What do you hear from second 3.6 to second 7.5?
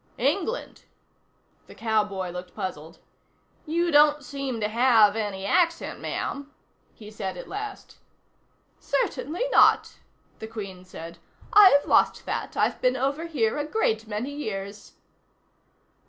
"You don't seem to have any accent, ma'am," he said at